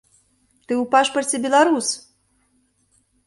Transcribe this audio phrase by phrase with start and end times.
[0.65, 1.87] Ты ў пашпарце беларус!